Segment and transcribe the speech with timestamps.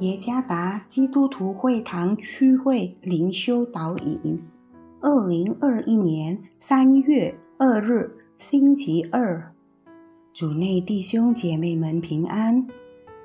[0.00, 4.40] 耶加达基督徒会堂区会灵修导引，
[5.00, 9.52] 二零二一年三月二日星期二，
[10.32, 12.64] 主内弟兄姐妹们平安。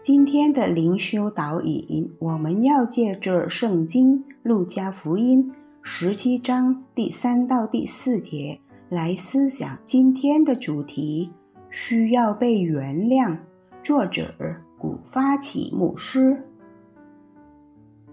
[0.01, 5.51] 今天的灵修导引，我们要借着圣经路加福音
[5.83, 11.29] 十七章第三到第四节来思想今天的主题：
[11.69, 13.37] 需要被原谅。
[13.83, 14.33] 作者
[14.79, 16.49] 古发起牧师。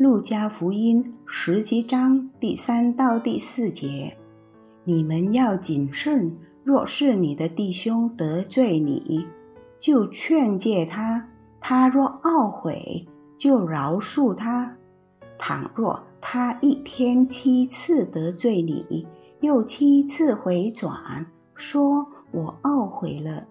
[0.01, 4.17] 路加福音十七章第三到第四节：
[4.83, 9.27] 你们要谨慎，若是你的弟兄得罪你，
[9.79, 11.27] 就劝诫他；
[11.61, 14.75] 他若懊悔，就饶恕他。
[15.39, 19.07] 倘若他一天七次得罪你，
[19.43, 23.47] 又七次回转，说我懊悔了，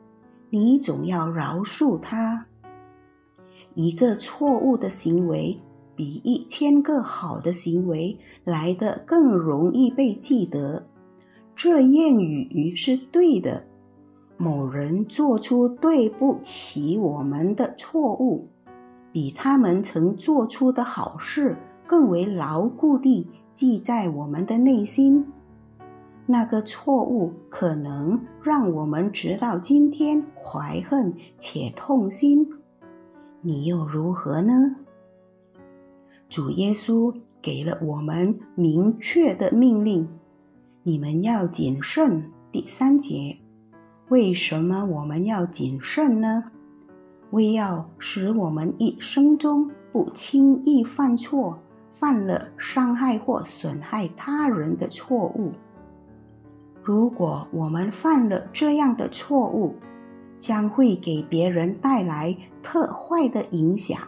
[0.50, 2.48] 你总要饶恕他。
[3.76, 5.56] 一个错误的行为。
[6.00, 10.88] 比一千个好的行为来的更容易被记得。
[11.58, 13.66] 这谚语是对的。
[14.38, 18.48] 某人做出对不起我们的错误，
[19.12, 25.28] 比他们曾做出的好事更为牢固地记在我们的内心。
[26.26, 32.48] 那个错误可能让我们直到今天怀恨且痛心。
[33.42, 34.78] 你又如何呢？
[36.30, 40.08] 主耶稣给了我们明确的命令：
[40.84, 42.32] 你们要谨慎。
[42.52, 43.40] 第三节，
[44.10, 46.44] 为什么我们要谨慎呢？
[47.32, 51.58] 为要使我们一生中不轻易犯错，
[51.92, 55.52] 犯了伤害或损害他人的错误。
[56.84, 59.76] 如果我们犯了这样的错误，
[60.38, 64.00] 将会给别人带来特坏的影响。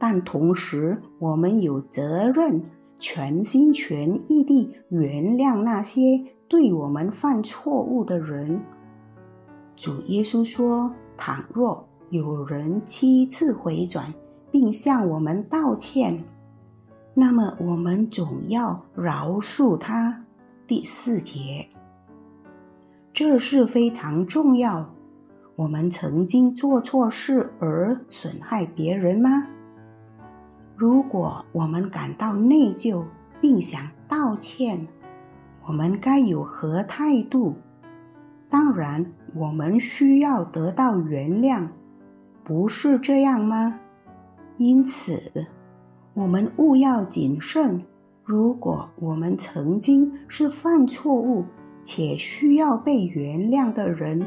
[0.00, 2.62] 但同时，我们有责任
[2.98, 8.62] 全心全意地原谅那些对我们犯错误的人。
[9.76, 14.12] 主耶稣说：“倘若有人七次回转，
[14.50, 16.24] 并向我们道歉，
[17.12, 20.24] 那么我们总要饶恕他。”
[20.66, 21.68] 第四节，
[23.12, 24.94] 这是非常重要。
[25.56, 29.46] 我们曾经做错事而损害别人吗？
[30.80, 33.04] 如果我们感到内疚
[33.38, 34.88] 并想道歉，
[35.66, 37.56] 我们该有何态度？
[38.48, 39.04] 当然，
[39.34, 41.68] 我们需要得到原谅，
[42.42, 43.78] 不是这样吗？
[44.56, 45.20] 因此，
[46.14, 47.84] 我们务要谨慎。
[48.24, 51.44] 如果我们曾经是犯错误
[51.82, 54.26] 且需要被原谅的人，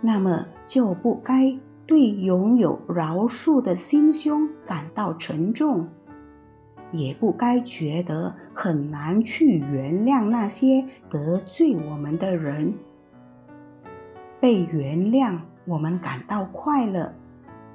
[0.00, 1.56] 那么就不该。
[1.90, 5.88] 对拥有饶恕的心胸感到沉重，
[6.92, 12.74] 也不该觉得很难去原谅那些得罪我们的人。
[14.38, 17.12] 被原谅，我们感到快乐，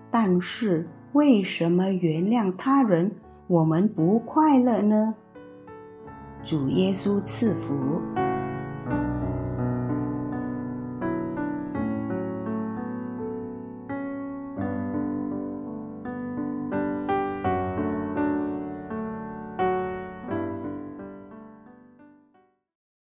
[0.09, 3.11] 但是为什么原谅他人，
[3.47, 5.13] 我们不快乐呢？
[6.41, 7.75] 主耶稣赐福。